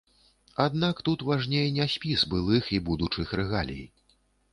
Аднак 0.63 1.01
тут 1.09 1.25
важней 1.27 1.67
не 1.75 1.85
спіс 1.95 2.23
былых 2.31 2.71
і 2.79 2.81
будучых 2.87 3.35
рэгалій. 3.41 3.85